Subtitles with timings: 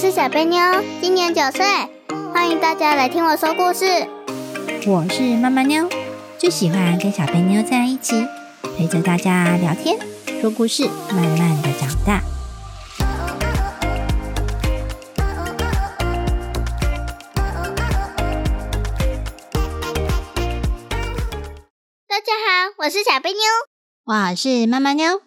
[0.00, 0.58] 是小贝妞，
[1.02, 1.62] 今年九岁，
[2.32, 3.84] 欢迎大家来听我说故事。
[4.86, 5.86] 我是妈妈妞，
[6.38, 8.26] 最喜欢跟小贝妞在一起，
[8.78, 9.98] 陪着大家聊天、
[10.40, 12.22] 说故事，慢慢的长大。
[22.08, 23.40] 大家好，我是小贝妞，
[24.06, 25.20] 我是妈妈妞，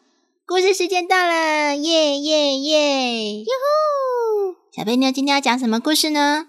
[0.48, 3.36] 故事时间到了，耶耶耶！
[3.38, 4.23] 哟呼！
[4.76, 6.48] 小贝妞今天要讲什么故事呢？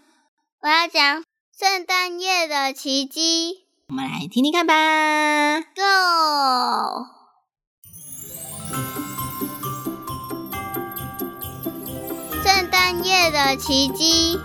[0.62, 1.22] 我要讲
[1.58, 3.66] 圣诞夜的奇迹。
[3.90, 5.60] 我们来听听看吧。
[5.60, 7.04] Go！
[12.42, 14.40] 圣诞夜的奇迹，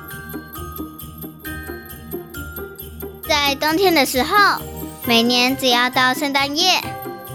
[3.30, 4.62] 在冬天的时候，
[5.06, 6.82] 每年只要到圣诞夜，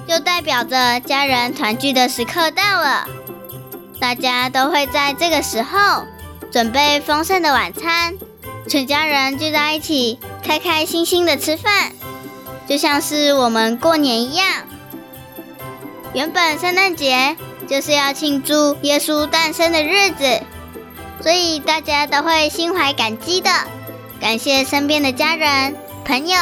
[0.06, 3.08] 就代表着家人团聚的时刻到了。
[3.98, 6.04] 大家都会在这个时候
[6.54, 8.14] 准备丰盛的晚餐，
[8.68, 11.90] 全家人聚在一起，开开心心的吃饭。
[12.68, 14.46] 就像是我们过年一样，
[16.12, 20.42] 原本圣诞节就是要庆祝耶稣诞生的日子，
[21.20, 23.50] 所以大家都会心怀感激的，
[24.20, 26.38] 感谢身边的家人、朋友，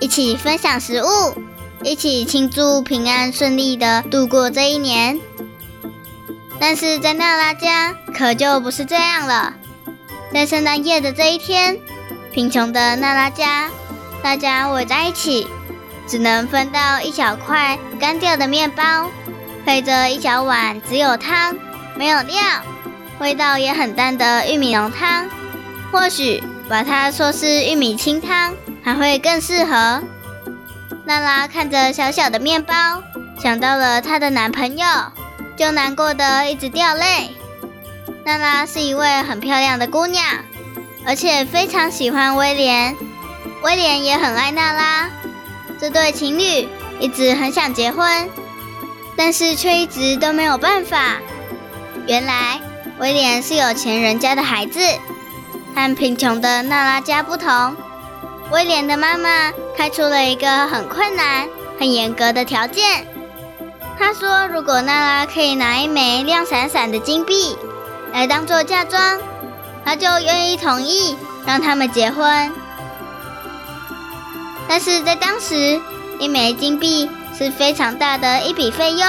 [0.00, 1.06] 一起分享食物，
[1.84, 5.20] 一起庆祝平安顺利的度过这一年。
[6.66, 9.52] 但是在娜拉家可就不是这样了，
[10.32, 11.76] 在圣诞夜的这一天，
[12.32, 13.68] 贫穷的娜拉家。
[14.22, 15.46] 大家围在一起，
[16.08, 19.10] 只能分到一小块干掉的面包，
[19.66, 21.54] 配着一小碗只有汤
[21.96, 22.34] 没有料、
[23.18, 25.28] 味道也很淡的玉米浓汤。
[25.92, 30.02] 或许把它说是玉米清汤，还会更适合。
[31.04, 33.02] 娜拉看着小小的面包，
[33.38, 34.86] 想到了她的男朋友，
[35.56, 37.30] 就难过的一直掉泪。
[38.24, 40.24] 娜拉是一位很漂亮的姑娘，
[41.06, 42.96] 而且非常喜欢威廉。
[43.62, 45.10] 威廉也很爱娜拉，
[45.80, 46.68] 这对情侣
[47.00, 48.28] 一直很想结婚，
[49.16, 51.18] 但是却一直都没有办法。
[52.06, 52.60] 原来
[52.98, 54.80] 威廉是有钱人家的孩子，
[55.74, 57.76] 和贫穷的娜拉家不同。
[58.50, 61.48] 威廉的妈妈开出了一个很困难、
[61.78, 63.06] 很严格的条件。
[63.98, 67.56] 他说，如果娜拉可以拿一枚亮闪闪的金币
[68.12, 69.20] 来当做嫁妆，
[69.84, 71.16] 他就愿意同意
[71.46, 72.52] 让他们结婚。
[74.68, 75.80] 但是在当时，
[76.18, 79.08] 一枚金币是非常大的一笔费用，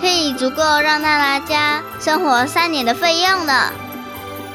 [0.00, 3.72] 可以足够让娜拉家生活三年的费用了。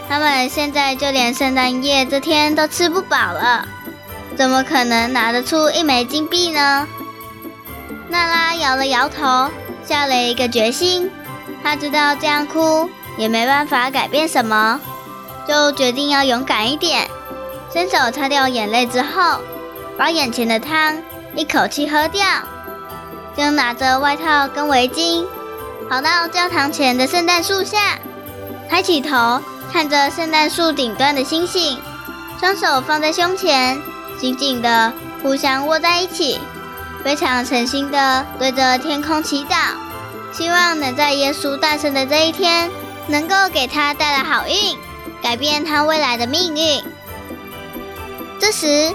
[0.09, 3.65] 他们现在就连圣诞夜这天都吃不饱了，
[4.35, 6.87] 怎么可能拿得出一枚金币呢？
[8.13, 9.49] 娜拉摇了摇头，
[9.83, 11.09] 下了一个决心。
[11.63, 12.87] 她知道这样哭
[13.17, 14.79] 也没办法改变什么，
[15.47, 17.09] 就决定要勇敢一点，
[17.73, 19.39] 伸手擦掉眼泪之后。
[19.97, 20.97] 把眼前的汤
[21.35, 22.23] 一口气喝掉，
[23.35, 25.25] 就拿着外套跟围巾，
[25.89, 27.99] 跑到教堂前的圣诞树下，
[28.69, 29.41] 抬起头
[29.71, 31.79] 看着圣诞树顶端的星星，
[32.39, 33.79] 双手放在胸前，
[34.19, 34.91] 紧紧的
[35.21, 36.39] 互相握在一起，
[37.03, 39.75] 非常诚心的对着天空祈祷，
[40.31, 42.69] 希望能在耶稣诞生的这一天，
[43.07, 44.77] 能够给他带来好运，
[45.21, 46.83] 改变他未来的命运。
[48.39, 48.93] 这时。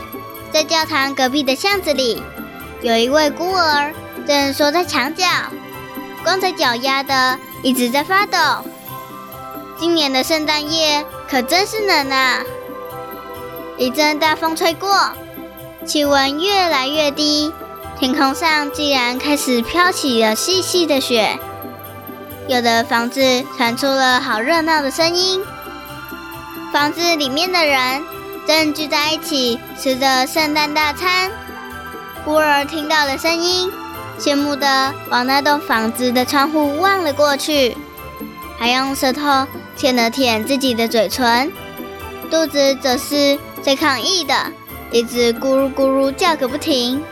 [0.50, 2.22] 在教堂隔壁的巷子里，
[2.80, 3.92] 有一位孤儿
[4.26, 5.26] 正缩在墙角，
[6.24, 8.38] 光着脚丫的，一直在发抖。
[9.78, 12.40] 今年的圣诞夜可真是冷啊！
[13.76, 14.90] 一阵大风吹过，
[15.84, 17.52] 气温越来越低，
[17.98, 21.36] 天空上竟然开始飘起了细细的雪。
[22.46, 23.20] 有的房子
[23.56, 25.42] 传出了好热闹的声音，
[26.72, 28.02] 房子里面的人。
[28.46, 31.30] 正聚在一起吃着圣诞大餐，
[32.24, 33.70] 孤儿听到了声音，
[34.18, 37.76] 羡慕的往那栋房子的窗户望了过去，
[38.58, 39.46] 还用舌头
[39.76, 41.52] 舔了舔自己的嘴唇，
[42.30, 44.34] 肚子则是在抗议的，
[44.92, 47.04] 一直咕噜咕噜叫个不停。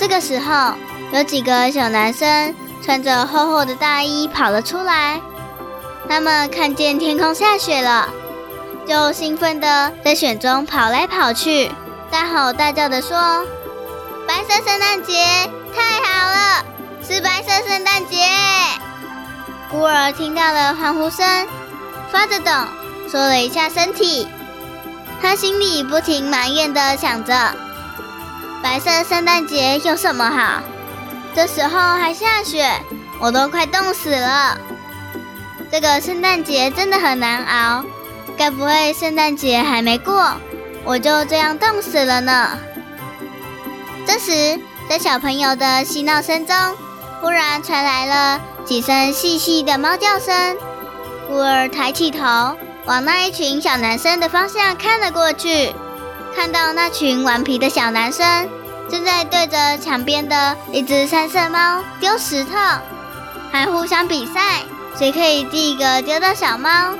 [0.00, 0.72] 这个时候，
[1.12, 5.20] 有几个小男生穿着厚厚的大衣跑了出来，
[6.08, 8.08] 他们看见天空下雪了。
[8.88, 11.70] 就兴奋地在雪中跑来跑去，
[12.10, 13.44] 大吼大叫地说
[14.26, 15.12] ：“白色圣诞节
[15.76, 16.64] 太好了，
[17.06, 18.16] 是白色圣诞节！”
[19.70, 21.46] 孤儿听到了欢呼声，
[22.10, 22.50] 发着抖，
[23.06, 24.26] 缩了一下身体。
[25.20, 27.54] 他心里不停埋怨地想着
[28.62, 30.62] ：“白色圣诞节有什么好？
[31.34, 32.70] 这时候还下雪，
[33.18, 34.58] 我都快冻死了。”
[35.72, 37.84] 这个圣诞节真的很难熬，
[38.36, 40.32] 该不会圣诞节还没过，
[40.84, 42.58] 我就这样冻死了呢？
[44.06, 46.56] 这时，在小朋友的嬉闹声中，
[47.20, 50.56] 忽然传来了几声细细的猫叫声。
[51.28, 52.56] 孤儿抬起头，
[52.86, 55.72] 往那一群小男生的方向看了过去，
[56.34, 58.48] 看到那群顽皮的小男生
[58.88, 62.52] 正在对着墙边的一只三色猫丢石头，
[63.52, 64.62] 还互相比赛，
[64.98, 66.94] 谁可以第一个丢到小猫。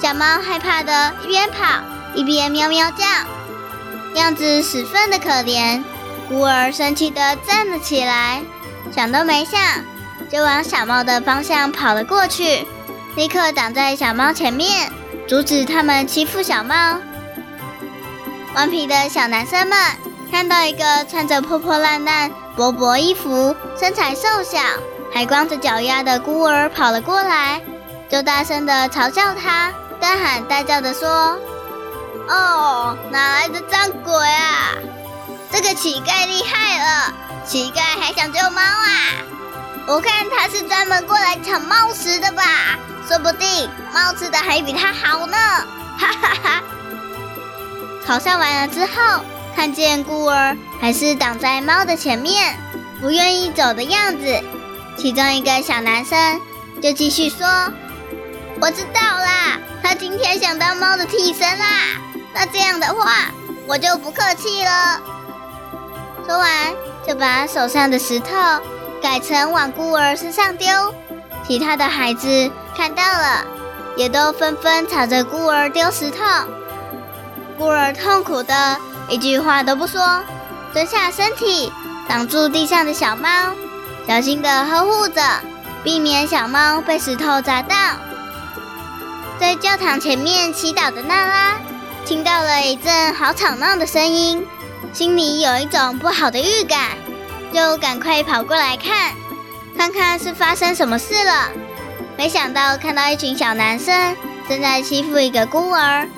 [0.00, 1.80] 小猫害怕的一边跑
[2.14, 3.04] 一边喵喵叫，
[4.14, 5.82] 样子十分的可怜。
[6.28, 8.42] 孤儿生气的站了起来，
[8.94, 9.60] 想都没想，
[10.30, 12.66] 就往小猫的方向跑了过去。
[13.16, 14.90] 立刻挡在小猫前面，
[15.28, 16.98] 阻止他们欺负小猫。
[18.54, 19.78] 顽皮的小男生们
[20.30, 24.58] 看到一个穿着破破烂烂薄薄衣服、身材瘦小、
[25.12, 27.62] 还光着脚丫的孤儿跑了过来，
[28.10, 31.08] 就大声的嘲笑他，大喊大叫的说
[32.28, 34.74] ：“哦，哪来的脏鬼啊！
[35.50, 37.14] 这个乞丐厉害了，
[37.46, 38.88] 乞丐还想救猫啊！
[39.86, 42.42] 我看他是专门过来抢猫食的吧。”
[43.08, 45.36] 说不定猫吃的还比他好呢，
[45.98, 46.62] 哈哈哈！
[48.06, 52.56] 嘲笑完了之后，看见孤儿还是挡在猫的前面，
[53.00, 54.40] 不愿意走的样子。
[54.96, 56.40] 其中一个小男生
[56.82, 57.46] 就继续说
[58.60, 61.66] ：“我知道啦，他今天想当猫的替身啦。
[62.34, 63.30] 那这样的话，
[63.66, 65.00] 我就不客气了。”
[66.26, 66.48] 说完，
[67.06, 68.28] 就把手上的石头
[69.00, 70.66] 改成往孤儿身上丢。
[71.46, 73.44] 其他的孩子看到了，
[73.96, 76.18] 也都纷纷朝着孤儿丢石头。
[77.62, 78.76] 孤儿痛苦的
[79.08, 80.20] 一句话都不说，
[80.72, 81.72] 蹲下身体
[82.08, 83.28] 挡住地上的小猫，
[84.04, 85.22] 小心的呵护着，
[85.84, 87.76] 避免小猫被石头砸到。
[89.38, 91.56] 在教堂前面祈祷的娜拉
[92.04, 94.44] 听到了一阵好吵闹的声音，
[94.92, 96.88] 心里有一种不好的预感，
[97.54, 99.12] 就赶快跑过来看。
[99.78, 101.48] 看看是发生什么事了？
[102.18, 104.16] 没想到看到一群小男生
[104.48, 106.08] 正在欺负一个孤儿。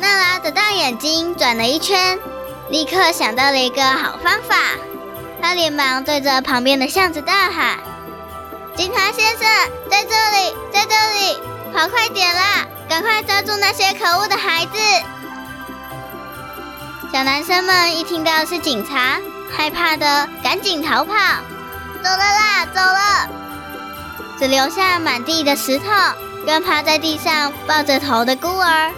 [0.00, 2.18] 娜拉的大眼睛转了一圈，
[2.70, 4.56] 立刻想到了一个好方法。
[5.40, 7.78] 她连忙对着旁边的巷子大喊
[8.76, 9.48] ：“警察先生，
[9.90, 11.40] 在这里，在这里，
[11.72, 12.66] 跑快点啦！
[12.88, 14.78] 赶快抓住那些可恶的孩子！”
[17.12, 19.18] 小男生们一听到是警察，
[19.56, 21.14] 害怕的赶紧逃跑。
[22.02, 23.30] 走了啦，走了，
[24.38, 25.86] 只留下满地的石头
[26.44, 28.92] 跟趴在地上抱着头的孤儿。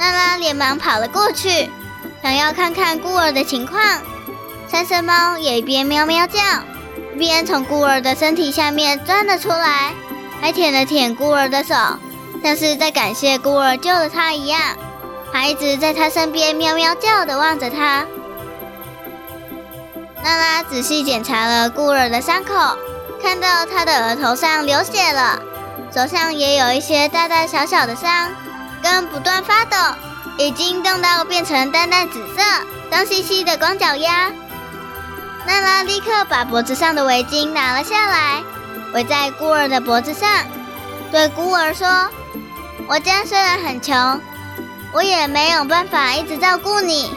[0.00, 1.68] 娜拉连忙跑了过去，
[2.22, 3.78] 想要看看孤儿的情况。
[4.66, 6.40] 三色猫也一边喵喵叫，
[7.14, 9.92] 一边从孤儿的身体下面钻了出来，
[10.40, 11.74] 还舔了舔孤儿的手，
[12.42, 14.58] 像是在感谢孤儿救了它一样，
[15.30, 18.06] 还一直在他身边喵喵叫的望着他。
[20.24, 22.54] 娜拉仔细检查了孤儿的伤口，
[23.22, 25.38] 看到他的额头上流血了，
[25.94, 28.30] 手上也有一些大大小小的伤，
[28.82, 29.76] 根不断发抖，
[30.38, 32.42] 已经冻到变成淡淡紫色、
[32.90, 34.30] 脏兮兮的光脚丫。
[35.46, 38.42] 娜拉立刻把脖子上的围巾拿了下来，
[38.92, 40.28] 围在孤儿的脖子上，
[41.10, 41.86] 对孤儿说
[42.88, 44.20] ：“我家虽然很穷，
[44.92, 47.10] 我也没有办法一直照顾你，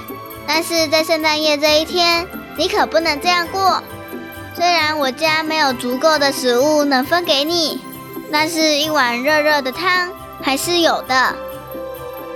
[0.47, 3.81] 但是在圣诞夜这一天。”你可不能这样过。
[4.55, 7.81] 虽然我家没有足够的食物能分给你，
[8.31, 11.35] 但是一碗热热的汤还是有的。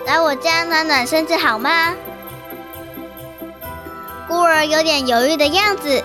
[0.08, 1.94] 来我家暖暖身子好吗？
[4.26, 6.02] 孤儿有点犹豫的样子，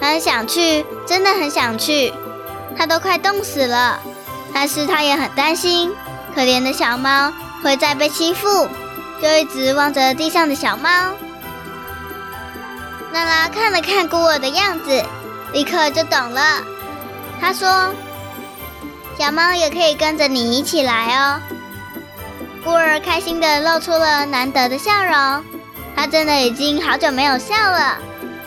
[0.00, 2.12] 很想去，真的很想去。
[2.76, 4.00] 他都快冻死了，
[4.52, 5.92] 但是他也很担心，
[6.34, 7.32] 可怜的小猫
[7.62, 8.68] 会再被欺负，
[9.22, 10.90] 就一直望着地上的小猫。
[13.12, 15.04] 娜拉看了看孤儿的样子，
[15.52, 16.60] 立刻就懂了。
[17.40, 17.94] 他说
[19.16, 21.40] ：“小猫也可以跟着你一起来哦。”
[22.64, 25.44] 孤儿开心的露出了难得的笑容。
[25.94, 27.98] 他真的已经好久没有笑了。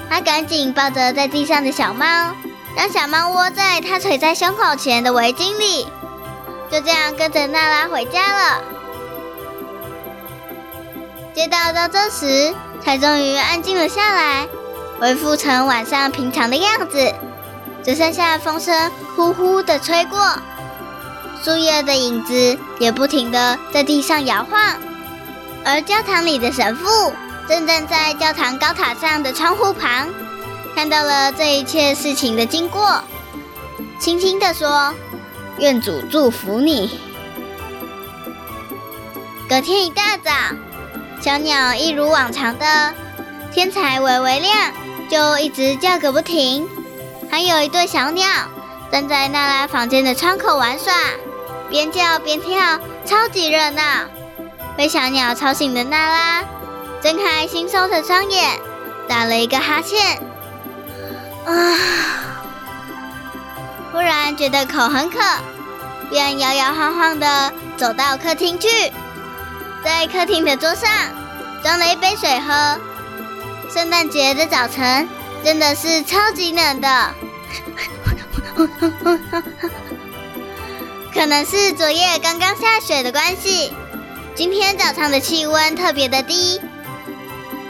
[0.09, 2.33] 他赶紧抱着在地上的小猫，
[2.75, 5.87] 让小猫窝在他垂在胸口前的围巾里，
[6.71, 8.61] 就这样跟着娜拉回家了。
[11.35, 14.47] 街道到这时才终于安静了下来。
[14.99, 17.13] 恢复成晚上平常的样子，
[17.83, 20.17] 只剩下风声呼呼的吹过，
[21.43, 24.75] 树叶的影子也不停的在地上摇晃。
[25.65, 27.13] 而教堂里的神父
[27.47, 30.07] 正站在教堂高塔上的窗户旁，
[30.75, 33.01] 看到了这一切事情的经过，
[33.99, 34.93] 轻轻的说
[35.59, 36.99] ：“愿主祝福你。
[39.49, 40.31] 隔天一大早，
[41.21, 42.93] 小鸟一如往常的，
[43.53, 44.73] 天才微微亮，
[45.09, 46.67] 就一直叫个不停。
[47.29, 48.25] 还有一对小鸟
[48.91, 50.93] 站在娜拉房间的窗口玩耍，
[51.69, 53.81] 边叫边跳，超级热闹。
[54.75, 56.43] 被小鸟吵醒的娜拉，
[57.01, 58.59] 睁开惺忪的双眼，
[59.07, 60.17] 打了一个哈欠，
[61.45, 61.77] 啊！
[63.91, 65.17] 忽然觉得口很渴，
[66.09, 68.67] 便摇摇晃晃的走到客厅去。
[69.83, 70.89] 在客厅的桌上
[71.63, 72.79] 装了一杯水喝。
[73.73, 75.07] 圣诞节的早晨
[75.43, 77.11] 真的是超级冷的，
[81.17, 83.73] 可能是昨夜刚刚下雪的关系，
[84.35, 86.61] 今天早上的气温特别的低。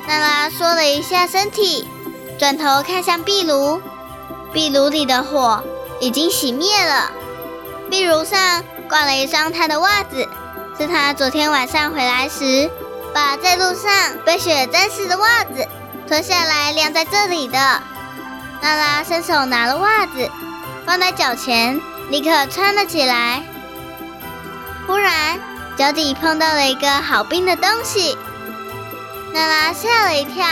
[0.05, 1.87] 娜拉缩了一下身体，
[2.37, 3.81] 转头看向壁炉，
[4.51, 5.63] 壁炉里的火
[6.01, 7.09] 已经熄灭了，
[7.89, 10.27] 壁炉上挂了一双她的袜子。
[10.77, 12.69] 是她昨天晚上回来时，
[13.13, 15.65] 把在路上被雪沾湿的袜子
[16.05, 17.57] 脱下来晾在这里的。
[18.61, 20.29] 娜拉伸手拿了袜子，
[20.85, 23.43] 放在脚前，立刻穿了起来。
[24.85, 25.39] 忽然，
[25.77, 28.17] 脚底碰到了一个好冰的东西，
[29.33, 30.45] 娜拉吓了一跳，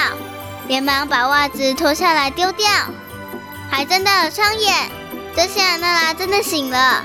[0.67, 2.67] 连忙把袜子脱下来丢掉，
[3.71, 4.91] 还睁大了双眼。
[5.35, 7.03] 这下娜拉真的醒了。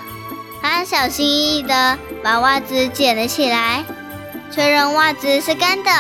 [0.63, 3.85] 她小心翼翼地把袜子捡了起来，
[4.53, 5.91] 确认袜子是干的。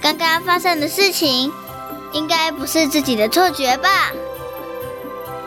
[0.00, 1.52] 刚刚发生的事情，
[2.12, 3.88] 应该不是自己的错觉吧？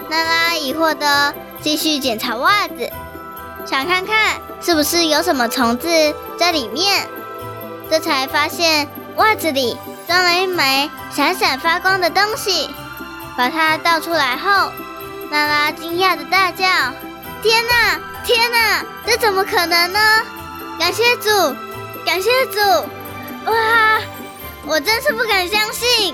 [0.09, 2.91] 娜拉疑惑地继续检查袜子，
[3.65, 5.87] 想看看是不是有什么虫子
[6.37, 7.07] 在里面。
[7.89, 8.87] 这才发现
[9.17, 9.77] 袜子里
[10.07, 12.69] 装了一枚闪闪发光的东西。
[13.37, 14.71] 把它倒出来后，
[15.29, 16.65] 娜拉惊讶地大叫
[17.41, 19.99] ：“天哪！”天哪，这怎么可能呢？
[20.77, 21.55] 感谢主，
[22.05, 22.59] 感谢主！
[23.45, 23.99] 哇，
[24.67, 26.13] 我真是不敢相信！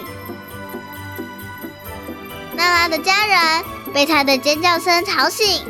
[2.54, 3.66] 娜拉的家人
[3.98, 5.66] 被她的尖叫声吵醒，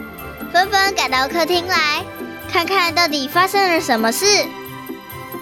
[0.52, 2.04] 纷纷赶到客厅来
[2.52, 4.26] 看看到底发生了什么事。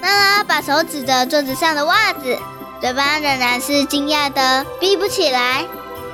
[0.03, 2.37] 娜拉把手指着桌子上的袜子，
[2.79, 5.65] 嘴巴仍然是惊讶的闭不起来。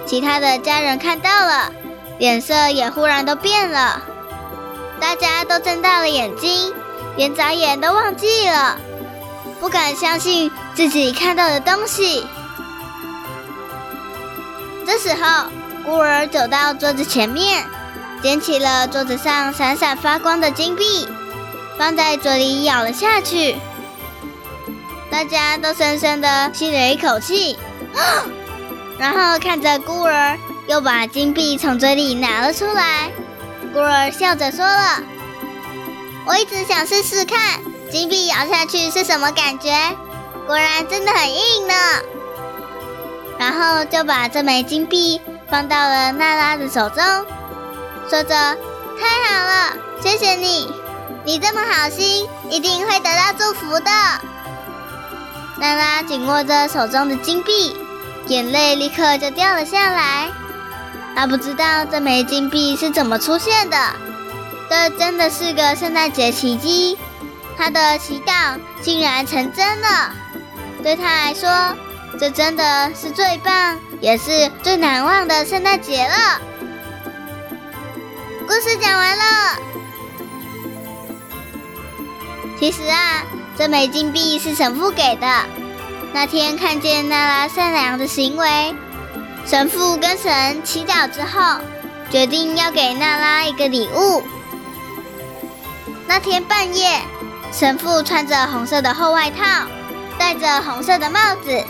[0.05, 1.73] 其他的家人看到了，
[2.17, 4.01] 脸色也忽然都变了。
[4.97, 6.73] 大家都睁大了眼睛，
[7.17, 8.77] 连眨眼都忘记了，
[9.59, 12.25] 不敢相信自己看到的东西。
[14.85, 15.47] 这时候，
[15.85, 17.65] 孤儿走到桌子前面，
[18.21, 21.07] 捡起了桌子上闪闪发光的金币，
[21.77, 23.57] 放在嘴里咬了下去。
[25.09, 27.57] 大家都深深的吸了一口气，
[28.97, 33.09] 然后看着孤儿又把金币从嘴里拿了出来。
[33.73, 35.01] 孤儿笑着说了
[36.25, 37.59] ：“我一直想试试看
[37.91, 39.73] 金币咬下去是什么感觉，
[40.45, 41.73] 果然真的很硬呢。”
[43.39, 45.19] 然后就把这枚金币
[45.51, 47.03] 放到了娜拉的手中，
[48.10, 48.29] 说着
[48.98, 50.74] ：“太好了，谢谢你，
[51.25, 53.91] 你这么好心，一定会得到祝福的。”
[55.60, 57.75] 娜拉紧握着手中的金币，
[58.27, 60.29] 眼泪立刻就掉了下来。
[61.13, 63.77] 她不知道这枚金币是怎么出现的，
[64.70, 66.98] 这真的是个圣诞节奇迹。
[67.58, 70.13] 她的祈祷竟然成真了，
[70.81, 71.75] 对她来说，
[72.19, 76.41] 这真的是最棒也是最难忘的圣诞节了。
[78.47, 79.23] 故事讲完了。
[82.59, 83.23] 其实啊，
[83.57, 85.27] 这枚金币是神父给的。
[86.13, 88.75] 那天看见娜拉善良的行为。
[89.43, 91.59] 神父跟神祈祷之后，
[92.11, 94.21] 决定要给娜拉一个礼物。
[96.05, 97.01] 那天半夜，
[97.51, 99.65] 神父穿着红色的厚外套，
[100.19, 101.65] 戴着红色的帽子，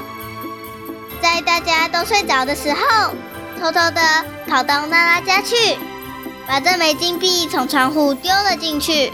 [1.22, 3.14] 在大家都睡着的时候，
[3.60, 4.02] 偷偷的
[4.48, 5.78] 跑到娜拉家去，
[6.48, 9.12] 把这枚金币从窗户丢了进去。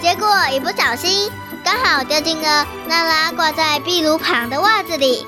[0.00, 1.30] 结果一不小心，
[1.64, 5.26] 刚好掉进了娜拉挂在壁炉旁的袜子里。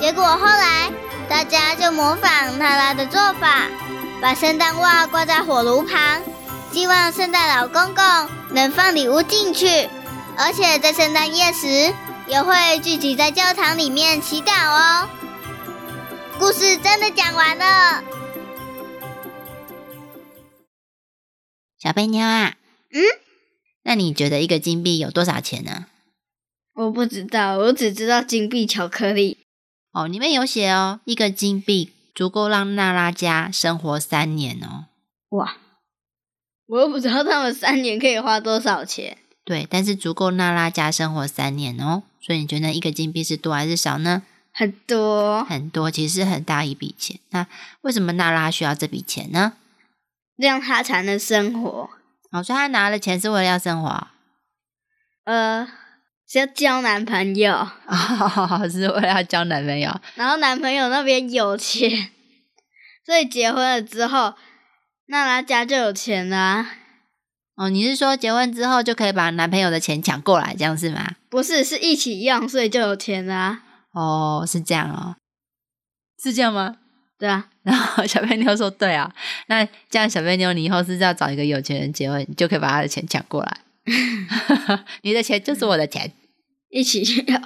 [0.00, 0.90] 结果后来。
[1.28, 3.68] 大家就模仿娜拉的做法，
[4.20, 5.96] 把圣诞袜挂在火炉旁，
[6.72, 8.04] 希望圣诞老公公
[8.48, 9.88] 能放礼物进去，
[10.36, 11.94] 而且在圣诞夜时
[12.30, 15.10] 也会聚集在教堂里面祈祷哦。
[16.38, 18.04] 故事真的讲完了。
[21.76, 22.54] 小贝妞啊，
[22.92, 23.02] 嗯，
[23.82, 25.86] 那你觉得一个金币有多少钱呢？
[26.74, 29.38] 我不知道，我只知道金币巧克力。
[29.90, 34.86] 哦，里面有写哦，一个金币足够让娜拉家生活三年哦。
[35.30, 35.56] 哇，
[36.68, 39.18] 我又不知道他们三年可以花多少钱。
[39.44, 42.04] 对，但是足够娜拉家生活三年哦。
[42.20, 44.22] 所以你觉得一个金币是多还是少呢？
[44.52, 47.18] 很多，很多，其实是很大一笔钱。
[47.30, 47.46] 那
[47.82, 49.54] 为什么娜拉需要这笔钱呢？
[50.38, 51.90] 这样她才能生活。
[52.32, 54.08] 哦，所以她拿了钱是为了要生活。
[55.24, 55.68] 呃，
[56.28, 57.54] 是要交男朋友。
[57.86, 59.98] 哦， 是为了要交男朋友。
[60.16, 62.10] 然后男朋友那边有钱，
[63.06, 64.34] 所以结婚了之后，
[65.06, 66.72] 娜拉家就有钱啦。
[67.60, 71.10] 哦，你是说结婚之后就可以把男朋友的钱抢过来，这样是吗？
[71.28, 73.60] 不是，是一起用，所以就有钱啦。
[73.92, 75.16] 哦，是这样哦，
[76.22, 76.76] 是这样吗？
[77.18, 77.48] 对啊。
[77.62, 79.14] 然后小贝妞说：“对啊，
[79.48, 83.58] 那这样小贝妞，你以后是要找一个有钱人结婚，你就可以把他的钱抢过来。
[85.02, 86.10] 你的钱就是我的钱，
[86.70, 87.42] 一起用，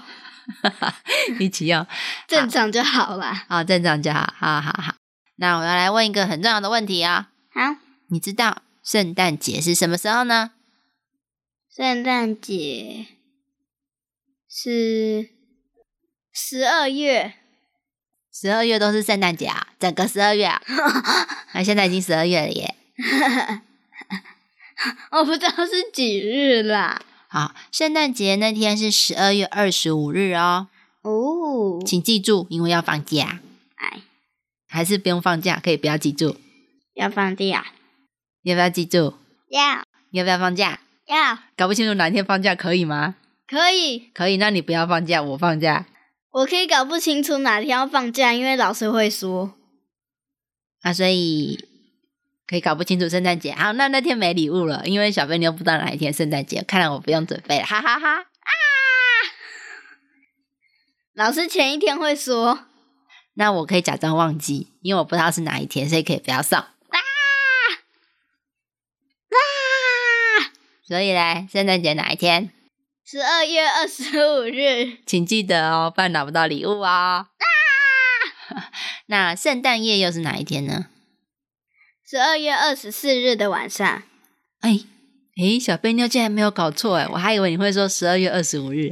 [1.40, 1.85] 一起用，
[2.28, 3.35] 正常就好了。
[3.49, 4.94] 好，正常就好，好好好。
[5.38, 7.30] 那我要来问一个很重要的问题啊。
[7.52, 7.75] 好，
[8.11, 10.50] 你知道？”圣诞节是什么时候呢？
[11.74, 13.06] 圣诞节
[14.48, 15.30] 是
[16.30, 17.34] 十二月，
[18.30, 20.62] 十二月都是圣诞节啊，整个十二月啊。
[21.54, 22.74] 那 现在已经十二月了耶。
[25.12, 27.00] 我不知道是几日啦。
[27.28, 30.68] 好，圣诞节那天是十二月二十五日哦。
[31.00, 33.40] 哦，请记住，因为要放假。
[33.76, 34.02] 哎，
[34.68, 36.36] 还是不用放假，可以不要记住。
[36.92, 37.66] 要放假。
[38.44, 39.14] 要不要记住？
[39.48, 39.82] 要。
[40.10, 40.78] 要不要放假？
[41.06, 41.38] 要。
[41.56, 43.16] 搞不清楚哪天放假可以吗？
[43.48, 44.10] 可以。
[44.14, 45.86] 可以，那你不要放假，我放假。
[46.30, 49.54] 我可以搞不清楚哪天要放假，因为老师会说。
[50.82, 51.66] 啊，所以
[52.46, 53.52] 可以搞不清楚圣诞节。
[53.52, 58.20] 好，那那天没礼物了，因为小飞妞不知道哪一天圣诞节，看来我不用准备了，哈哈哈。
[58.20, 58.50] 啊！
[61.14, 62.66] 老师前一天会说。
[63.36, 66.62] 那我可以假装忘记，因为我不知道是哪一天，所以可以不要送。
[70.86, 72.50] 所以嘞，圣诞节哪一天？
[73.06, 77.26] 十二月二十五日， 请记得哦，不然拿不到礼物哦。
[79.06, 80.86] 那圣诞夜又是哪一天呢？
[82.08, 84.02] 十二月二十四日的晚上。
[84.60, 84.80] 哎
[85.36, 88.90] 哎，小贝妞竟然没有搞错哎，我还以为你会说十二月二十五日。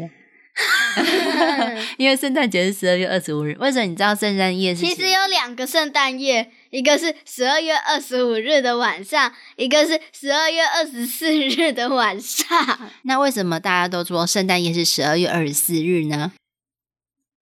[1.97, 4.81] 因为圣诞节是十二月二十五日，为什么你知道圣诞夜是？
[4.85, 12.47] 其实有两个圣诞夜，一个是十二月二十五日的晚上，一个是十二月二十四日的晚上。
[13.03, 16.31] 那为什么大家都说圣诞夜是十二月二十四日呢？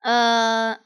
[0.01, 0.79] 呃，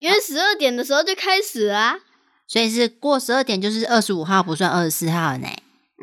[0.00, 2.00] 因为十二点的时候就开始啊，
[2.46, 5.48] 所以是过十二点就是二十五号，不算二十四号呢。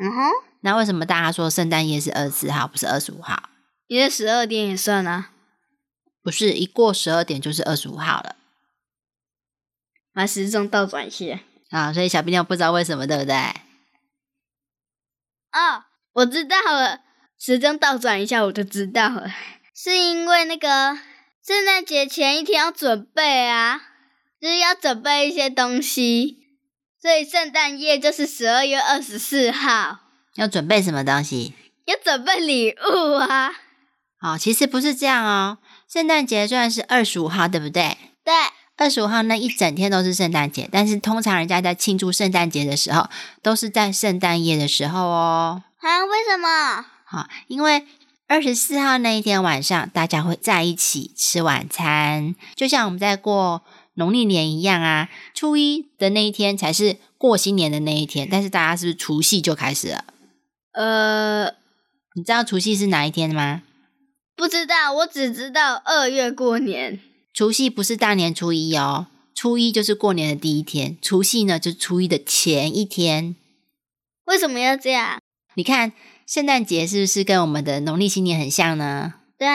[0.02, 0.30] 嗯哼，
[0.62, 3.48] 那为什么大家说圣诞夜是二十四号，不是二十五号？
[3.86, 5.30] 因为十二点也算啊。
[6.20, 8.34] 不是一过十二点就是二十五号了，
[10.20, 11.94] 把时钟倒转一下啊！
[11.94, 13.34] 所以小冰妞不知道为什么，对不对？
[13.34, 13.54] 哦，
[16.12, 17.00] 我知道了，
[17.38, 19.30] 时钟倒转一下我就知道了，
[19.74, 20.98] 是因为那个
[21.42, 23.80] 圣诞节前一天要准备啊，
[24.38, 26.40] 就是要准备一些东西，
[27.00, 30.00] 所以圣诞夜就是十二月二十四号。
[30.34, 31.54] 要准备什么东西？
[31.86, 33.52] 要准备礼物啊！
[34.20, 35.56] 哦，其实不是这样哦。
[35.88, 37.96] 圣诞节虽然是二十五号，对不对？
[38.22, 38.34] 对，
[38.80, 43.10] 二十五号那一整天都是圣诞节，但是通常人家在庆祝圣诞节的时候，
[43.42, 45.62] 都是在圣诞夜的时候哦。
[45.80, 46.04] 啊？
[46.06, 46.86] 为什么？
[47.04, 47.86] 好，因为
[48.26, 53.62] 二十四号那一天晚上，大家会在一起吃晚餐，就像我们在过
[53.96, 55.10] 农历年一样啊。
[55.34, 60.04] 初一的那一天才是过新年的那一天，但是大家是不是除夕就开始了？
[60.72, 61.44] 呃，
[62.14, 63.60] 你知道除夕是哪一天吗？
[64.34, 66.98] 不知道，我只知道二月过年。
[67.32, 73.36] 除夕不是大年初一哦，初一就是过年的第一天，除夕呢就是初一的前一天。
[74.26, 75.20] 为什么要这样？
[75.54, 75.92] 你看
[76.26, 79.14] 圣诞节是不是跟我们的农历新年很像呢？
[79.38, 79.48] 对，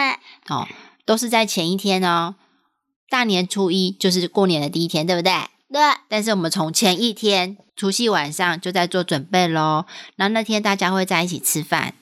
[0.49, 0.67] 哦，
[1.05, 2.35] 都是在前一天哦。
[3.09, 5.31] 大年初一就是过年的第一天，对不对？
[5.71, 5.81] 对。
[6.09, 9.85] 但是我们从前一天除夕晚上就在做准备喽，
[10.15, 11.93] 然后那天大家会在一起吃饭。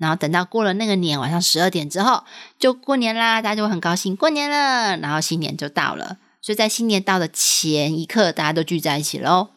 [0.00, 2.24] 然后等到过了那个年晚上十二点之后，
[2.58, 4.96] 就过年啦，大家就会很高兴，过年了。
[4.96, 9.50] 然后新年就到了，所以在新年到的前一刻，大家都聚在一起喽。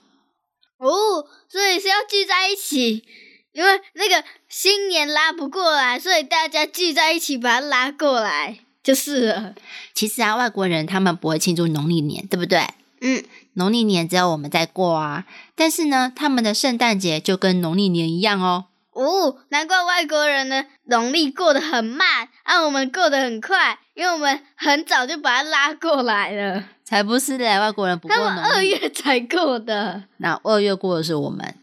[0.80, 3.06] 哦，所以是要聚在一起，
[3.54, 9.56] 因为那个新年拉不过来，所以大家聚在一起把它拉过来就是了。
[9.94, 12.68] 其实啊，外国人他们不会庆祝农历年，对不对？
[13.00, 15.26] 嗯，农历年只有我们在过啊。
[15.56, 18.66] 但是呢，他们的圣诞节就跟农历年一样哦。
[18.94, 26.64] 哦，难怪外国人的农历过得很慢，按我们过得很快，因为我们很早就把它拉过来了。
[26.84, 30.04] 才不是嘞，外国人不过农历，二月才过的。
[30.18, 31.56] 那二月过的是我们，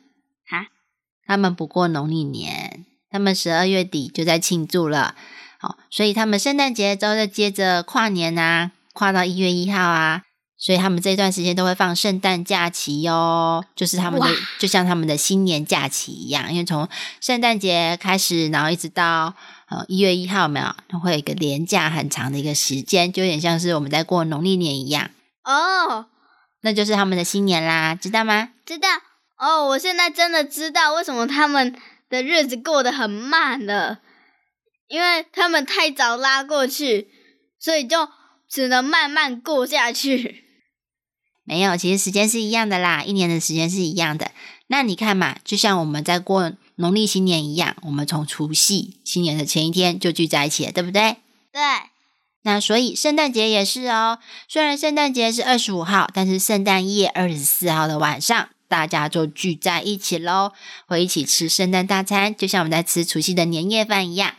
[0.48, 0.66] 哈，
[1.26, 5.14] 他们不过农历年，他们十二月底就在庆祝了。
[5.58, 10.22] 好，所以他们圣诞节之后就接着跨年啊，跨到一月一号啊，
[10.62, 16.86] 所以他们这段时间都会放圣诞假期哟，就是他们的就像他们的新年假期一样，因为从
[17.18, 19.34] 圣诞节开始，然后一直到
[19.70, 25.10] 呃一月一号，有没有，它会有一个连假很长的一个时间，就有点像是我们在过农历年一样，
[25.44, 26.04] 哦，
[26.60, 28.50] 那就是他们的新年啦，知道吗？
[28.66, 28.88] 知道
[29.38, 31.74] 哦，我现在真的知道为什么他们
[32.10, 34.00] 的日子过得很慢了，
[34.88, 37.08] 因为他们太早拉过去，
[37.58, 38.10] 所以就
[38.46, 40.49] 只能慢慢过下去。
[41.50, 44.30] 没有，其实时间是一样的啦，一年的时间是一样的。
[44.68, 51.16] 那你看嘛，就像我们在过农历新年一样，我们从除夕新年的前一天就聚在一起了，对不对？
[51.52, 51.60] 对，
[52.42, 54.20] 那所以圣诞节也是哦。
[54.46, 60.52] 虽然圣诞节是二十五号，但是圣诞夜二十四号的晚上，大家就聚在一起喽，
[60.86, 64.36] 会一起吃圣诞大餐，就像我们在吃除夕的年夜饭一样。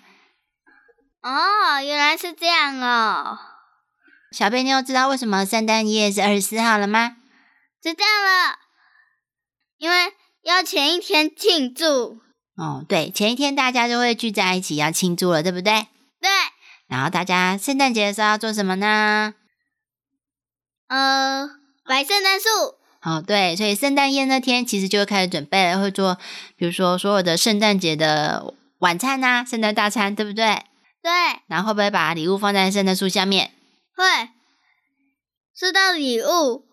[1.22, 3.38] 哦，原来是这样哦，
[4.32, 7.18] 小贝妞知道为什么圣诞夜是二十四号了吗？
[7.82, 8.60] 知道了，
[9.78, 10.14] 因为
[10.44, 12.22] 要前一天庆祝。
[12.56, 15.88] 哦，对，前一天大家就会聚在一起要庆祝了，对不对？
[16.22, 16.30] 对，
[16.88, 19.34] 然后大家圣诞节的时候要做什么呢？
[20.88, 21.50] 呃，
[21.84, 22.48] 摆圣诞树。
[23.02, 26.18] 哦，对，所以圣诞夜那天其实就会开始准备了，会做，
[26.56, 30.64] 比如说所有的圣诞节的晚餐呐、圣诞大餐，对不对？
[31.02, 31.12] 对，
[31.48, 33.52] 然后会不会把礼物放在圣诞树下面？
[34.02, 34.30] 会。
[35.56, 36.66] 收到礼物，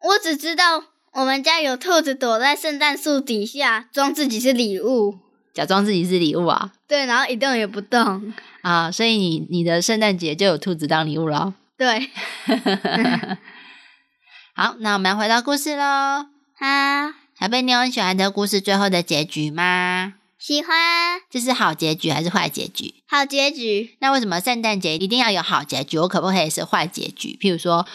[0.00, 5.18] 我只知道我们家有兔子躲在圣诞树底下，装自己是礼物。
[5.52, 8.32] 假装自己是礼物啊对，然后一动也不动。
[8.62, 8.90] 啊！
[8.90, 11.54] 所以你你的圣诞节就有兔子当礼物了。
[11.76, 12.10] 对，
[14.54, 16.26] 好，那我们要回到故事喽。
[16.56, 20.14] 哈，小贝，你有很喜欢的故事最后的结局吗？
[20.38, 22.97] 喜欢这是好结局还是坏结局？
[23.10, 23.96] 好结局。
[24.00, 25.98] 那为什么圣诞节一定要有好结局？
[25.98, 27.38] 我可不可以是坏结局？
[27.40, 27.86] 譬如说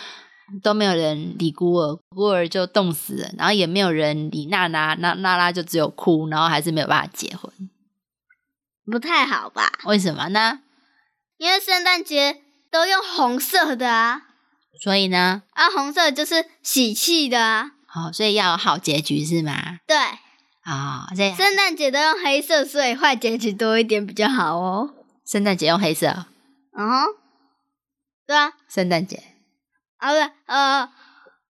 [0.62, 7.52] 都没有人理孤儿，孤儿就冻死了，然后也没有人理娜娜，那娜娜就只有哭，然后还是没有办法结婚，
[8.86, 9.72] 不太好吧？
[9.86, 10.60] 为什么呢？
[11.38, 14.24] 因为圣诞节都用红色的啊，
[14.84, 17.72] 所以呢，啊，红色就是喜气的啊。
[17.86, 19.78] 好、所以要有好结局是吗？
[19.86, 19.96] 对，
[20.64, 24.90] 啊、这样圣诞节都用黑色，所以坏结局多一点比较好哦。
[25.26, 26.26] 圣诞节用黑色，
[26.78, 27.06] 嗯哼，
[28.28, 29.24] 对啊，圣诞节。
[29.98, 30.90] 啊不是，呃，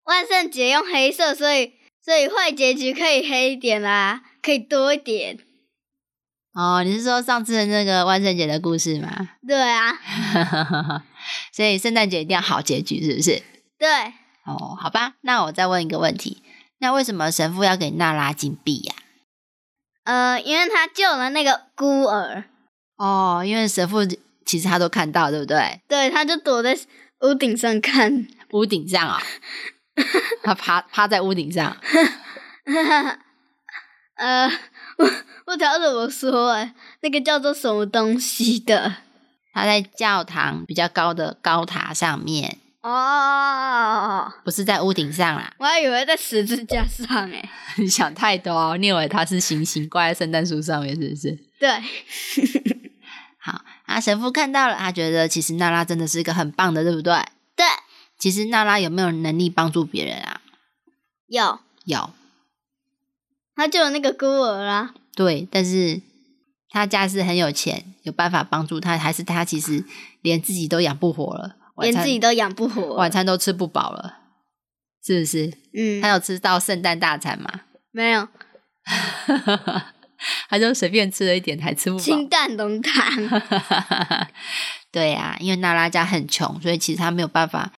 [0.04, 5.40] 万圣节用黑色，所以所以坏结局可以黑一点啦，可以多一点。
[6.54, 9.30] 哦，你是说上次的那个万圣节的故事吗？
[9.48, 9.94] 对啊，
[11.54, 13.42] 所以圣诞节一定要好结局，是不是？
[13.80, 13.88] 对，
[14.46, 16.44] 哦，好吧，那我再问一个问题，
[16.80, 18.96] 那为什么神父要给娜拉金币呀、
[20.04, 22.44] 呃，因为他救了那个孤儿，
[23.02, 24.06] 哦，因为神父
[24.46, 25.82] 其实他都看到，对不对？
[25.88, 26.78] 对，他就躲在
[27.22, 28.28] 屋顶上看。
[28.52, 29.18] 屋顶上啊、
[30.44, 31.76] 他趴趴在屋顶上，
[34.18, 34.46] 呃，
[34.98, 35.06] 我
[35.46, 38.94] 不知道怎么说哎，那个叫做什么东西的
[39.54, 45.54] 他在教堂比较高的高塔上面，哦，不是在屋顶上啦。
[45.58, 47.50] 我还以为在十字架上哎。
[47.78, 51.40] 你想太多哦，你以为他是行星挂在圣诞树上面，是不是？
[51.58, 51.82] 对，好，
[53.92, 57.14] 啊，神父看到了，他觉得其实娜拉真的是一个很棒的，对不对？
[57.56, 57.66] 对，
[58.18, 60.42] 其实娜拉有没有能力帮助别人啊？
[61.28, 62.10] 有，有，
[63.56, 64.94] 他救了那个孤儿啦。
[65.16, 66.02] 对，但是
[66.70, 69.84] 他家是很有钱，有办法帮助他，还是他其实
[70.22, 72.96] 连自己都养不活了，连自己都养不活。
[72.96, 74.20] 晚餐都吃不饱了，
[75.06, 75.54] 是不是？
[75.74, 77.62] 嗯他，有吃到圣诞大餐吗？
[77.92, 78.28] 没有
[80.52, 82.04] 他就随便吃了一点，还吃不饱。
[82.04, 82.94] 清淡浓汤。
[84.92, 87.72] 对呀、因为娜拉家很穷，所以其实他没有办法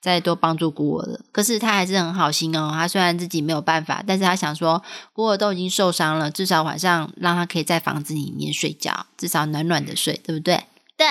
[0.00, 1.20] 再多帮助孤儿了。
[1.32, 4.80] 可是他还是很好心哦，他虽然自己没有办法，但是他想说
[5.12, 10.62] 孤儿都已经受伤了，至少晚上让他可以在房子里面睡觉，至少暖暖的睡，对不对？
[10.96, 11.08] 对，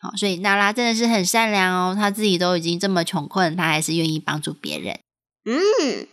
[0.00, 4.98] 好，所以娜拉真的是很善良哦，她自己都已经这么穷困，她还是愿意帮助别人。
[5.44, 6.08] 嗯，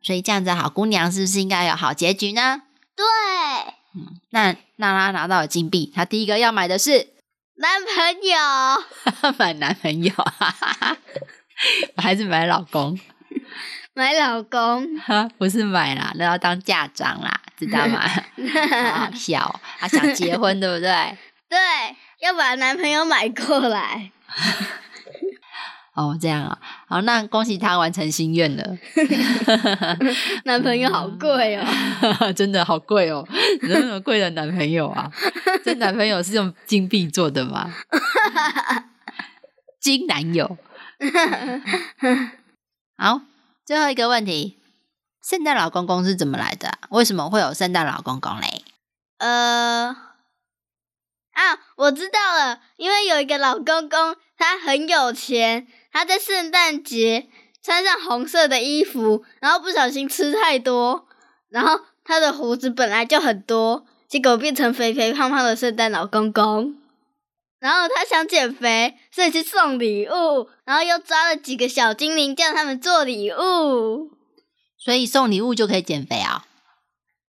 [0.00, 2.62] 所以这样子好姑娘是不是应该有好结局呢？
[2.96, 3.04] 对，
[4.30, 7.08] 那娜拉拿到了金币，她第一个要买的是
[7.56, 10.12] 男朋友 买男朋友，
[11.96, 12.98] 还是买老公？
[13.94, 18.00] 买老公，哈， 不是买啦，那要当嫁妆啦，知道吗？
[18.00, 21.16] 好好笑哦，他想结婚，对不对？
[21.48, 21.58] 对，
[22.20, 24.10] 要把男朋友买过来。
[25.94, 28.78] 哦，这样啊，好，那恭喜他完成心愿了。
[30.44, 31.66] 男朋友好贵哦，
[32.32, 33.26] 真的好贵哦，
[33.62, 35.10] 那么贵的男朋友啊？
[35.62, 37.70] 这男朋友是用金币做的吗？
[39.80, 40.56] 金男友。
[42.96, 43.20] 好，
[43.66, 44.58] 最后一个问题，
[45.22, 46.78] 圣诞老公公是怎么来的啊？
[46.90, 48.64] 为什么会有圣诞老公公嘞？
[49.18, 49.88] 呃，
[51.32, 57.28] 啊，我知道了，因为有一个老公公，他很有钱，他在圣诞节
[57.62, 61.06] 穿上红色的衣服，然后不小心吃太多，
[61.50, 66.76] 然后他的胡子本来就很多，结果变成肥肥胖胖的圣诞老公公。
[67.60, 74.10] 然后他想减肥，所以去送礼物，然后又抓了几个小精灵，叫他们做礼物。
[74.76, 76.44] 所以送礼物就可以减肥啊？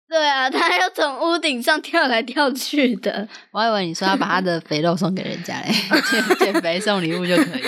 [0.10, 3.28] 对啊，他要从屋顶上跳来跳去的。
[3.52, 5.74] 我还以为你说要把他的肥肉送给人家嘞，
[6.38, 7.64] 减减肥送礼物就可以。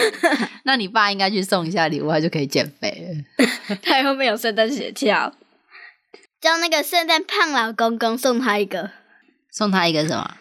[0.63, 2.89] 那你爸应该去送一下礼物，他就可以减肥
[3.37, 3.77] 了。
[3.81, 5.31] 他后没有圣诞雪橇，
[6.39, 8.91] 叫那个圣诞胖老公公送他一个，
[9.51, 10.35] 送他一个什么？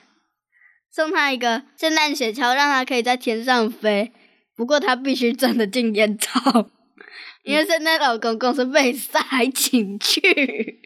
[0.95, 4.13] 送他一个圣诞雪橇，让他可以在天上飞。
[4.57, 6.67] 不过他必须站得进烟囱，
[7.45, 9.19] 因为圣诞老公公是被塞
[9.55, 10.81] 进去。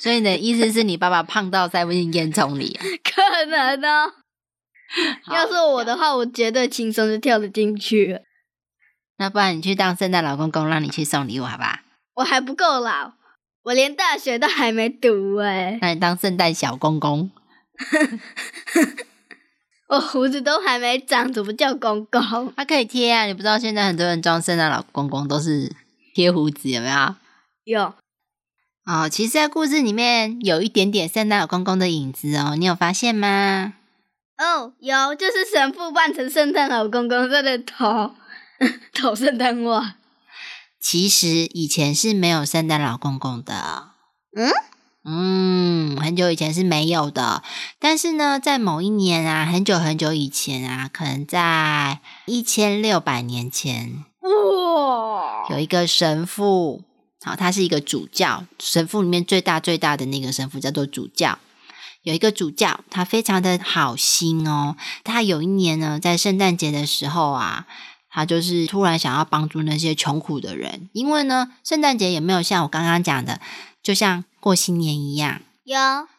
[0.00, 2.82] 所以你的意思是你爸爸胖到塞不进烟囱里啊？
[3.04, 4.12] 可能哦。
[5.32, 8.20] 要是我的话，我绝对轻松就跳得进去了。
[9.18, 11.82] 那不然你去当圣诞老公公，让你去送礼物，好吧？
[12.14, 13.12] 我还不够老，
[13.64, 17.30] 我连大学都还没读哎、那你当圣诞小公公，
[19.88, 22.52] 我胡子都还没长，怎么叫公公？
[22.56, 23.24] 他可以贴啊。
[23.24, 25.70] 你不知道现在很多人装圣诞老公公都是
[26.14, 27.14] 贴胡子，有没有？
[27.64, 27.94] 有，
[28.86, 33.74] 哦，其实，在故事里面有一点点圣诞老公公的影子哦，你有发现吗？
[34.38, 38.12] 哦，有，就是神父扮成圣诞老公公在那投
[38.94, 39.96] 投圣诞袜。
[40.78, 43.88] 其实以前是没有圣诞老公公的。
[44.36, 44.52] 嗯
[45.08, 47.42] 嗯，很久以前是没有的。
[47.80, 56.84] 但是呢，在某一年啊，很久很久以前啊，可能在一千六百年前，哇，有一个神父，
[57.24, 61.38] 好，他是一个主教，神父里面最大最大的那个神父叫做主教。
[62.02, 64.76] 有一个主教，他非常的好心哦。
[65.02, 67.66] 他有一年呢，在圣诞节的时候啊，
[68.08, 73.40] 他就是突然想要帮助那些穷苦的人，因为呢，圣诞节也没有像我刚刚讲的，
[73.82, 75.76] 就像过新年一样，有，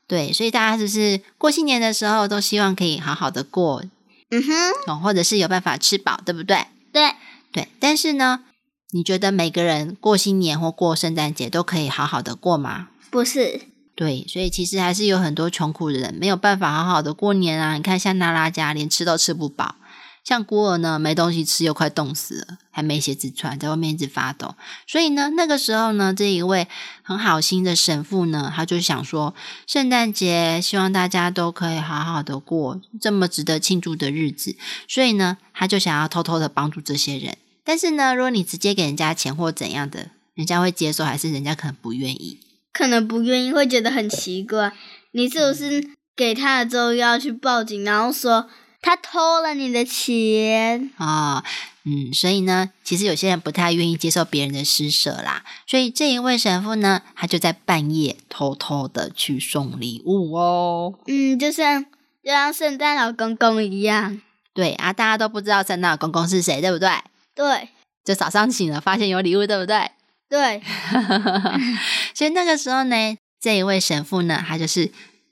[0.08, 3.82] 对，所以大家就是过新年的时候都希望可以好好的过
[4.30, 6.68] 嗯哼，哦，或者是有办法吃饱，对不对？
[6.92, 7.14] 对，
[7.54, 8.44] 对，但是呢，
[8.92, 12.88] 你觉得每个人过新年或过圣诞节都可以好好的过吗？
[13.10, 13.62] 不是，
[13.96, 17.76] 对，所以其实还是有很多穷苦的人没有办法好好的过年啊。
[17.76, 19.76] 你看，像娜拉家连吃都吃不饱，
[20.24, 24.56] 像孤儿呢没东西吃又快冻死了，还没鞋子穿，在外面一直发抖。
[24.88, 26.68] 所以呢，那个时候呢，这一位
[27.04, 34.56] 很好心的神父呢，他就想说，圣诞节希望大家都可以好好的过这么值得庆祝的日子，
[34.88, 37.38] 所以呢，他就想要偷偷的帮助这些人。
[37.68, 42.40] 但是呢，如果你直接给人家钱或怎样的，人家会接受，还是人家可能不愿意？
[42.72, 44.72] 可能不愿意，会觉得很奇怪。
[45.12, 48.48] 你是不是给他了之后又要去报警，然后说
[48.82, 50.90] 他偷了你的钱？
[50.96, 51.44] 哦，
[51.84, 60.94] 嗯，所以呢，其实有些人不太愿意接受别人的施舍啦，所以这一位神父呢，他就在半夜偷偷的去送礼物哦。
[61.08, 61.84] 嗯，就像
[62.24, 64.22] 就像圣诞老公公一样。
[64.54, 66.90] 对啊，大家都不知道圣诞老公公是谁，对不对？
[67.38, 67.70] 对
[68.04, 69.92] 就早上醒了，发现有礼物，对不对？
[70.30, 70.62] 对，
[72.14, 74.92] 所以那个时候呢，这一位神父呢，他就是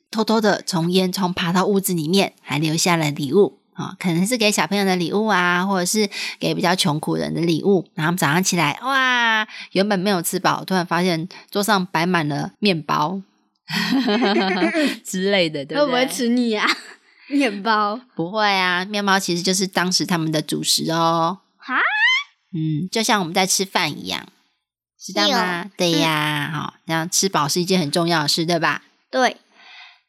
[0.09, 7.85] 偷偷的从烟囱爬到屋子里面，还留下了礼物啊、可能是给小朋友的礼物啊，或者是给比较穷苦人的礼物。
[7.93, 13.21] 然后早上起来，哇，原本没有吃饱，突然发现桌上摆满了面包
[15.03, 15.79] 之类的，对不对？
[15.81, 16.65] 会不会吃腻啊？
[17.27, 21.39] 面包不会啊，面包其实就是当时他们的主食哦。
[21.65, 21.79] 哈，
[22.53, 24.27] 嗯，就像我们在吃饭一样，
[24.99, 25.65] 知道吗？
[25.75, 28.83] 对呀，好、然后吃饱是一件很重要的事，对吧？
[29.09, 29.37] 对，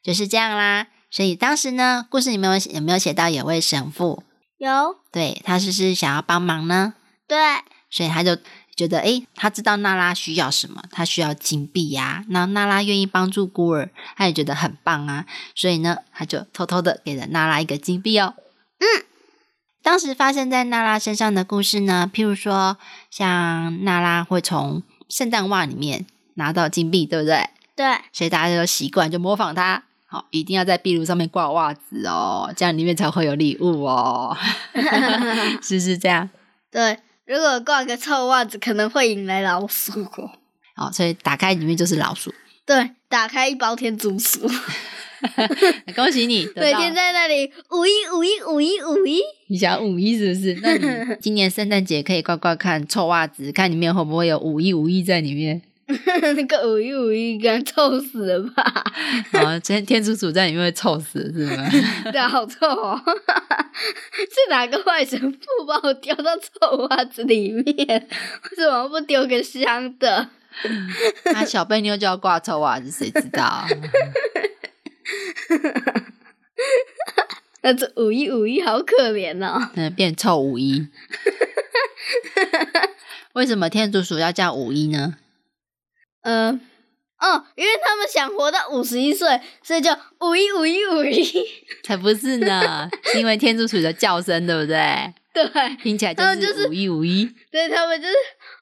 [0.03, 0.87] 就是这样啦。
[1.09, 4.23] 所以当时呢，故事里面有有没有写到有位神父？
[4.57, 6.93] 有对他是不是想要帮忙呢？
[7.27, 7.37] 对，
[7.89, 8.35] 所以他就
[8.75, 15.25] 觉得，诶，他知道娜拉需要什么，他需要金币呀、那娜拉愿意帮助孤儿，他也觉得很棒啊。
[15.55, 18.35] 所以呢，他就偷偷的给了娜拉一个金币哦。
[18.79, 19.05] 嗯，
[19.87, 22.77] 当时发生在娜拉身上的故事呢，譬如说，
[23.09, 27.49] 像娜拉会从圣诞袜里面拿到金币，对不对？
[27.73, 29.81] 对，所以大家就习惯就模仿他。
[30.05, 34.35] 好，一定要在壁炉上面挂袜子哦，这样里面才会有礼物哦，
[35.63, 36.29] 是不是这样？
[36.69, 40.05] 对，如果挂个臭袜子，可能会引来老鼠。
[40.75, 42.33] 哦，所以打开里面就是老鼠。
[42.65, 44.41] 对，打开一包天竺鼠，
[45.95, 49.21] 恭喜你，每天在那里五一五一五一五一。
[49.47, 50.53] 你想五一是不是？
[50.61, 55.61] 那你 今年圣诞节可以乖乖看臭袜子，看里面会不会有五一五一在里面。
[55.87, 58.61] 那个五一五一应该臭死了吧？
[59.31, 61.65] 啊， 今天天竺鼠在里面会臭死，是吗？
[62.11, 63.01] 对啊，好臭哦！
[63.05, 67.63] 是哪个外神父把我丢到臭袜子里面？
[67.87, 70.27] 为什么不丢个香的？
[71.33, 73.65] 那小贝妞就要挂臭袜子，谁知道？
[77.67, 79.71] 那这五一五一好可怜哦。
[79.75, 80.87] 嗯，变臭五一。
[83.35, 85.15] 为什么天竺鼠要叫五一呢？
[86.21, 86.61] 嗯，
[87.19, 91.45] 哦，因为他们想活到五十一岁，所以就五一五一五一。
[91.83, 95.13] 才不是呢，是因为天竺鼠的叫声，对不对？
[95.45, 97.25] 对，听起来他们就是五一五一。
[97.51, 98.13] 对他们就是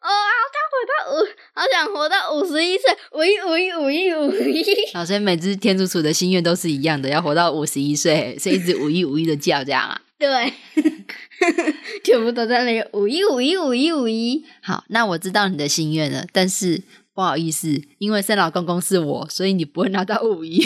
[0.02, 4.62] 哦，好想活到五，好想活到五十一岁，五一五一五一五一。
[4.94, 10.02] 啊，所以每只天竺鼠的心愿都是一样的，要活到五十一岁，所以一直五一五一的叫，这样啊。
[10.18, 10.54] 对，
[12.04, 14.46] 全部都在那个五一五一五一五一。
[14.62, 16.82] 好，那我知道你的心愿了，但是
[17.14, 20.66] 不好意思，因为生老公公是我，所以你不会拿到五一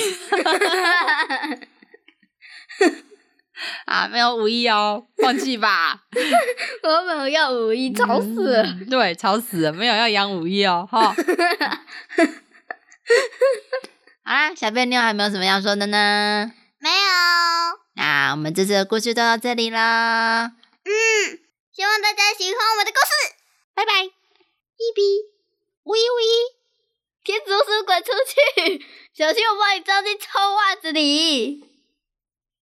[3.86, 6.02] 啊，没有五一哦，放弃吧。
[6.84, 8.63] 我没有要五一，吵死了。
[8.63, 11.13] 嗯对，吵死了，没有要养五一哦，哈。
[14.24, 16.52] 好啦，小贝妞还有没有什么要说的呢？
[16.80, 16.95] 没有，
[17.95, 20.54] 那我们这次的故事就到这里啦，
[20.86, 20.91] 嗯
[21.74, 23.12] 希望大家喜欢我们的故事。
[23.74, 23.91] 拜拜。
[24.04, 25.02] 一比
[25.84, 26.26] 五一五一，
[27.24, 31.68] 天竺鼠滚出去，小心我把你装进臭袜子里。